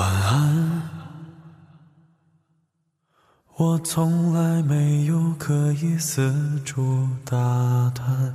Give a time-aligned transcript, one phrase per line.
[0.00, 0.82] 晚安。
[3.58, 7.36] 我从来没有刻意四处打
[7.94, 8.34] 探，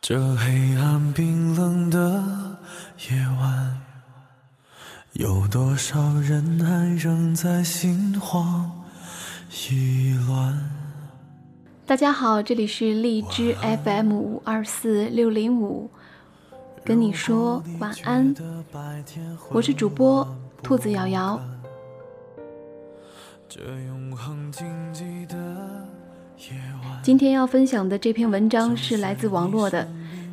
[0.00, 2.22] 这黑暗冰冷的
[3.10, 3.80] 夜晚，
[5.14, 8.70] 有多少人还仍在心慌
[9.68, 10.70] 意乱？
[11.84, 15.90] 大家好，这里是荔枝 FM 五二四六零五，
[16.84, 18.34] 跟你说晚安。
[19.50, 20.26] 我是主播
[20.62, 21.40] 兔子瑶瑶。
[27.02, 29.86] 今天要分享的这篇文章是来自网络的，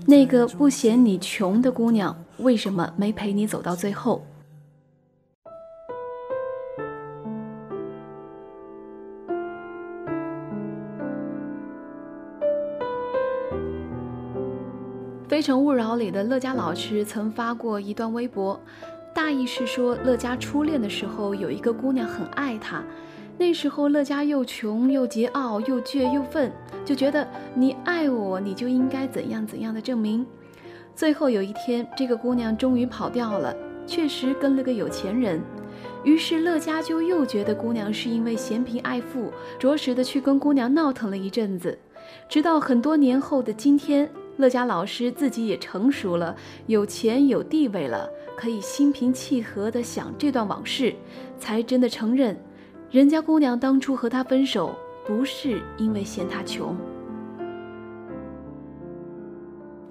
[0.05, 4.23] 那个不嫌你穷的姑娘，为什么没陪你走到最后？
[15.37, 18.59] 《非诚勿扰》里的乐嘉老师曾发过一段微博，
[19.13, 22.83] 大意是说乐嘉初恋的时候有一个姑娘很爱他。
[23.37, 26.51] 那时候乐嘉又穷又桀骜又倔又愤，
[26.83, 30.25] 就觉得你爱我，你就应该怎样怎样的证明。
[30.95, 35.39] 最后有一天，这个姑娘终于跑掉了，确实跟了个有钱人。
[36.03, 41.77] 于是乐嘉就又觉得姑娘是因为嫌贫爱富，着实的去跟姑娘闹腾了一阵子。
[42.27, 46.35] 直到很多年后的今天，乐嘉老师自己也成熟了，
[46.67, 50.93] 有钱有地位了，可以心平气和的想这段往事，
[51.39, 52.37] 才真的承认。
[52.91, 56.75] 人家姑娘当初和他分手，不是因为嫌他穷。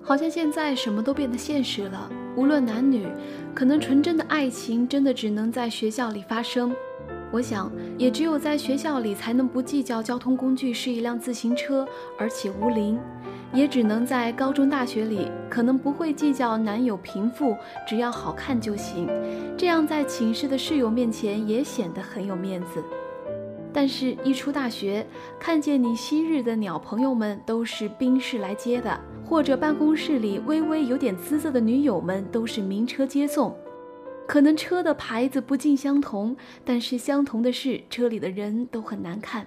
[0.01, 3.05] 好像现在什么都变得现实了，无论男女，
[3.53, 6.73] 可能纯真的爱情真的只能在学校里发生。
[7.33, 11.85] 我想，也只有在学校里，才能不计较交通工具是一辆自行车，
[12.17, 12.97] 而且无龄；
[13.57, 17.57] 也只能在高中、大学里，可能不会计较男友贫富，
[17.89, 19.09] 只要好看就行。
[19.57, 22.85] 这样在寝室的室友面前也显得很有面子。
[23.73, 25.07] 但是，一出大学，
[25.41, 33.57] 看见你昔日的鸟朋友们都是宾士来接的，或者办公室里微微有点姿色的女友们都是名车接送。
[34.27, 39.47] 可能车的牌子不尽相同，但是相同的是车里的人都很难看。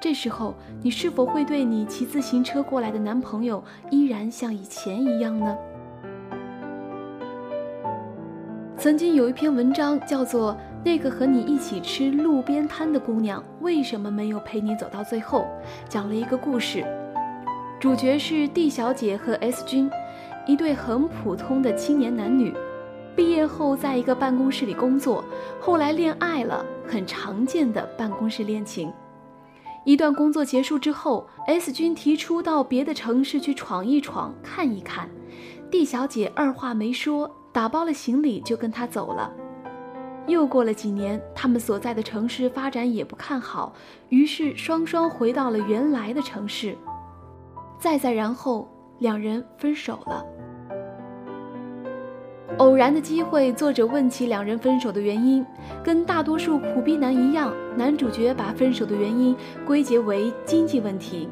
[0.00, 5.56] 这时候，你是否会对你骑自行车过来的男朋友依然像以前一样呢？
[8.78, 10.52] 曾经有一篇文章叫做
[10.84, 15.40] 《那个和你一起吃路边摊的姑娘为什么没有陪你走到最后》，
[15.88, 16.84] 讲了一个故事，
[17.80, 19.90] 主角是 D 小姐和 S 君，
[20.46, 22.54] 一对很普通的青年男女。
[23.16, 25.24] 毕业后，在一个办公室里工作，
[25.58, 28.92] 后来恋爱了，很常见的办公室恋情。
[29.86, 35.08] 一段工作结束之后，S 君提出到别的城市去闯一闯、看一看
[35.70, 39.32] ，D 小姐二话没说，打包了行李就跟他走了。
[40.26, 43.72] 又过了几年，他们所在的城市发展也不看好，
[44.08, 46.76] 于是双双回到了原来的城市。
[47.78, 48.68] 再再然后，
[48.98, 50.26] 两人分手了。
[52.58, 55.44] 偶然的机会，作者问起两人分手的原因，
[55.84, 59.36] 跟大多数苦逼男一样，男主角把分手的原因
[59.66, 61.28] 归结为经济问题。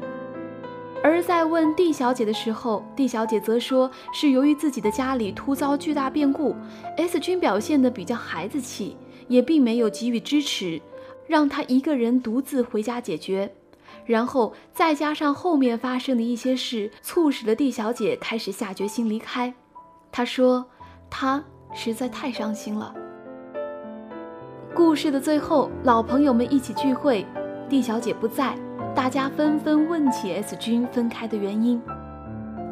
[1.03, 6.55] 而在问 D 小姐的时候，D 小姐则说是由于自己的家里突遭巨大变故
[6.97, 8.95] ，S 君表现的比较孩子气，
[9.27, 10.79] 也并没有给予支持，
[11.25, 13.51] 让他一个人独自回家解决。
[14.05, 19.55] 然后再加上后面发生的一些事，促使了 D 小姐开始下决心离开。
[20.11, 20.65] 她说。
[21.17, 21.41] 他
[21.73, 22.93] 实在太伤心了。
[24.73, 27.25] 故事的最后，老朋友们一起聚会
[27.69, 28.53] ，D 小姐不在，
[28.93, 31.81] 大家纷纷问起 S 君分开的原因。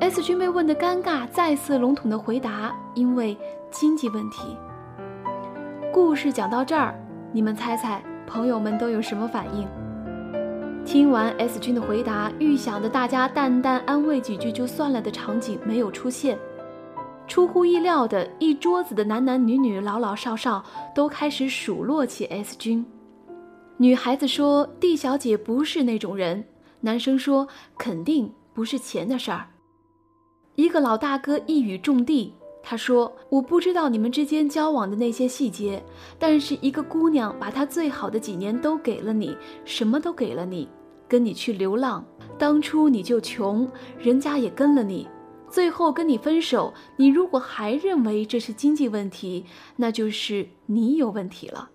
[0.02, 3.38] S 君被问的尴尬，再次笼统的回答：“因为
[3.72, 4.58] 经济问题。”
[5.94, 6.94] 故事讲到这儿，
[7.32, 9.66] 你们猜猜，朋友们都有什么反应？
[10.84, 16.38] 听完 S 君的回答，预想的大家淡淡安慰几句就算了的场景没有出现。
[17.28, 20.64] 出乎意料的，一桌子的男男女女、老老少少
[20.94, 22.86] 都开始数落起 S 君。
[23.78, 26.44] 女孩子说：“D 小姐不是那种人。”
[26.82, 29.48] 男生说：“肯定不是钱的事儿。”
[30.56, 35.84] 一个老大哥一语中的，他说：“我不知道你们之间交往的那些细节，
[36.20, 40.68] 但是一个姑娘把她最好的几年都给了你，什么都给了你，
[41.08, 42.06] 跟你去流浪，
[42.38, 43.68] 当初你就穷，
[43.98, 45.08] 人家也跟了你。”
[45.54, 49.46] 最后跟你分手，你如果还认为这是经济问题，
[49.76, 51.70] 那就是你有问题了。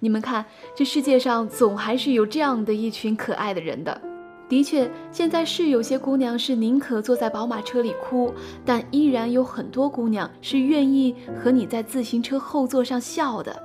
[0.00, 0.44] 你们看，
[0.74, 4.02] 这世界上总还是有这样的一群可爱的人的。
[4.48, 8.34] 的确，现在是有些姑娘是宁可坐在宝马车里哭，
[8.64, 13.62] 但依然有很多姑娘是愿意和你在自行车后座上笑的。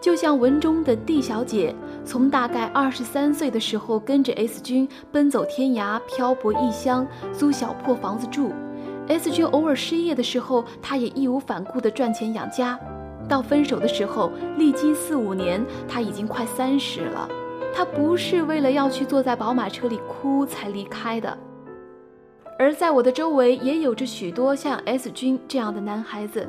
[0.00, 1.72] 就像文中的 D 小姐，
[2.04, 8.52] 从大概二十三岁的时候跟着 S 君奔走天涯、漂泊异乡、租小破房子住。
[9.08, 12.78] S 君偶尔失业的时候，她也义无反顾地赚钱养家。
[13.28, 17.28] 到分手的时候，历经四五年，她已经快三十了。
[17.74, 21.38] 他不是为了要去坐在宝马车里哭才离开的，
[22.58, 26.46] 而在我的周围也有着许多像 S 君这样的男孩子。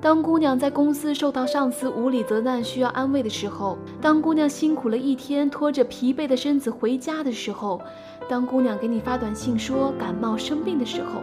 [0.00, 7.80] 当姑娘在公司受到上司无理责难需要安慰的时候，当姑娘辛苦了一天拖着疲惫的身子回家的时候，
[8.28, 11.22] 当姑娘给你发短信说感冒生病的时候，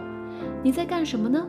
[0.62, 1.46] 你在干什么呢？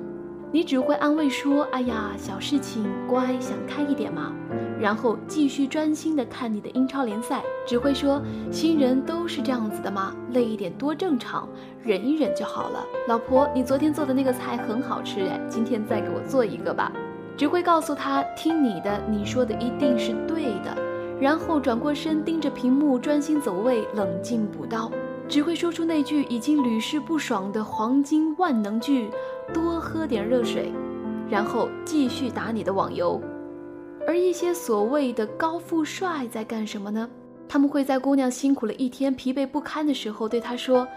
[0.51, 4.31] 你只会安慰说：“哎呀，小事情，乖，想开一点嘛。”
[4.80, 7.42] 然后继续专心的看你的英超联赛。
[7.68, 10.16] 只会说：“新人都是这样子的吗？
[10.31, 11.50] 累一点多正常，
[11.83, 16.89] 忍一忍就好了。”老婆，你昨天做的那个菜很好吃哎，今天再给我做一个吧。
[17.37, 20.75] 只会告诉他：“听你的，你说的一定是对的。”
[21.19, 24.91] 然后转过身盯着屏幕专心走位，冷静补刀。
[25.27, 29.09] 只会说出那句已经屡试不爽的黄金万能句。
[29.53, 30.71] 多喝点热水，
[31.29, 33.21] 然后继续打你的网游。
[34.07, 37.09] 而一些所谓的高富帅在干什么呢？
[37.47, 40.88] 他们会在姑娘辛苦了一天、疲惫不堪的时候，对她说：“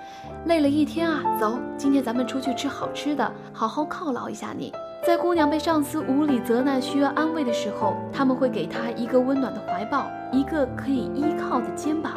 [0.47, 4.73] 累了一天啊，走，今天咱们出去吃好吃的，好好犒劳一下你。”
[5.07, 12.13] 在姑娘被上司无理责难、需要安慰的时候，他们会给她一个温暖的怀抱，一个可以依靠的肩膀。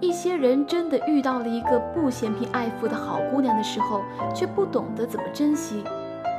[0.00, 4.02] 一些人真的遇到了一个不嫌贫爱富的好姑娘的时候，
[4.34, 5.82] 却不懂得怎么珍惜，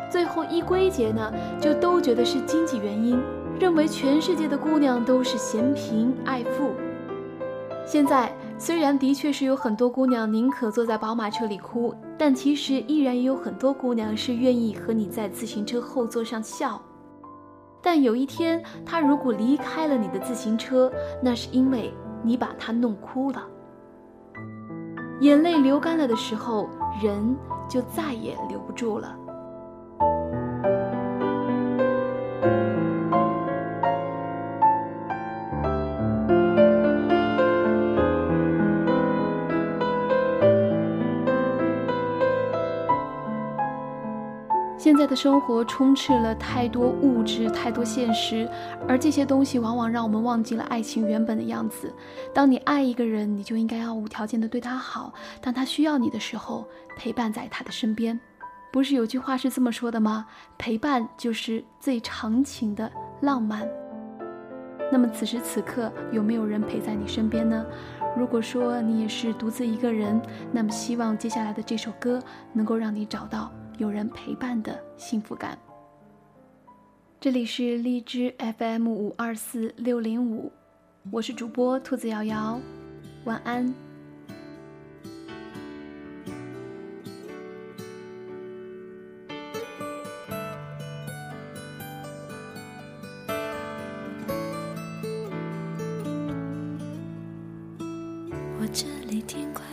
[0.10, 3.22] 最后一归结呢，就都觉得是经济原因，
[3.60, 6.72] 认为全世界的姑娘都是嫌贫爱富。
[7.86, 16.82] 现在虽然的确是有很多姑娘宁可坐在宝马车里哭，但其实依然也有很多姑娘是愿意和你在自行车后座上笑。
[17.82, 20.92] 但有一天，她如果离开了你的自行车，
[21.22, 21.94] 那是因为
[22.24, 23.44] 你把她弄哭了。
[25.20, 26.70] 眼泪流干了的时候，
[27.04, 27.36] 人
[27.70, 29.16] 就再也留不住了。
[44.86, 48.48] 现在的生活充斥了太多物质，太多现实，
[48.88, 51.92] 而这些东西往往让我们忘记了爱情原本的样子。
[52.32, 55.12] 当你爱一个人，你就应该要无条件的对他好；
[55.42, 58.20] 当他需要你的时候，陪伴在他的身边。
[58.72, 60.28] 不是有句话是这么说的吗？
[60.56, 62.88] 陪伴就是最长情的
[63.22, 63.68] 浪漫。
[64.92, 67.66] 那么此时此刻，有没有人陪在你身边呢？
[68.16, 70.22] 如果说你也是独自一个人，
[70.52, 72.22] 那么希望接下来的这首歌
[72.54, 73.52] 能够让你找到。
[73.78, 75.58] 有人陪伴的幸福感。
[77.20, 80.52] 这里是荔枝 FM 五二四六零五，
[81.12, 82.60] 我是主播兔子瑶瑶，
[83.26, 83.74] 晚安。
[98.58, 99.66] 我这里天快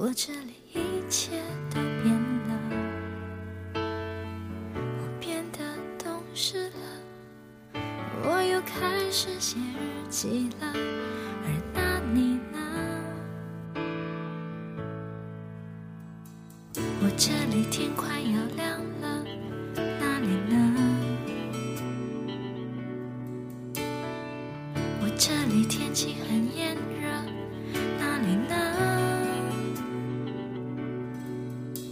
[0.00, 0.78] 我这里一
[1.10, 2.14] 切都变
[2.46, 2.54] 了，
[3.74, 5.58] 我变得
[5.98, 7.82] 懂事了，
[8.22, 10.72] 我又开始写日记了，
[11.42, 12.58] 而那你呢？
[17.02, 19.24] 我这里天快要亮了，
[19.74, 20.56] 哪里呢？
[25.00, 26.97] 我这里天气很炎热，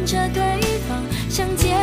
[0.00, 0.42] 看着对
[0.88, 1.79] 方，想见？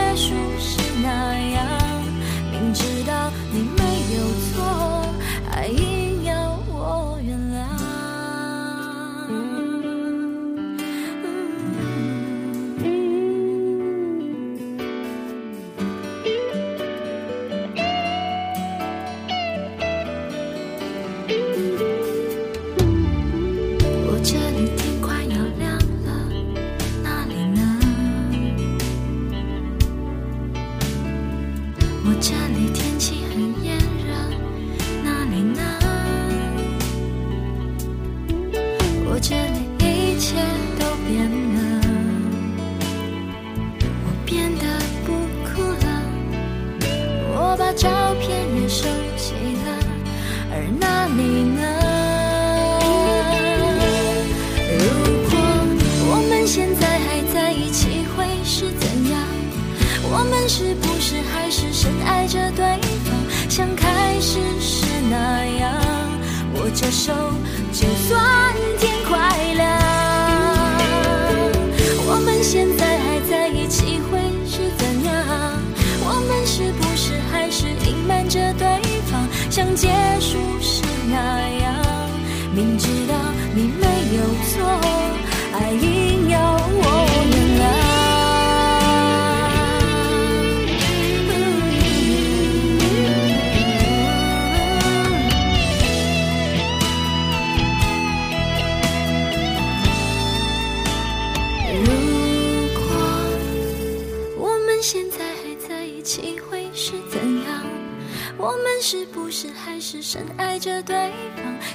[67.71, 68.46] 就算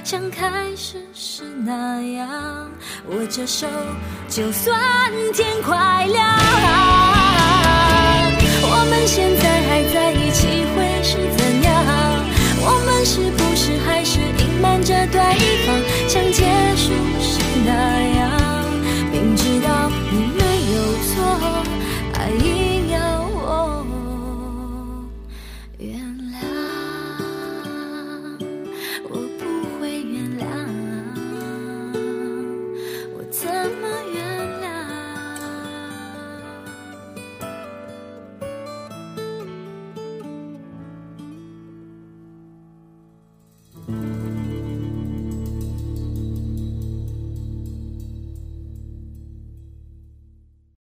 [0.03, 2.69] 像开始时那样
[3.09, 3.65] 握着手
[4.27, 4.77] 就算
[5.33, 6.27] 天快亮。
[8.65, 10.02] 我们现在还在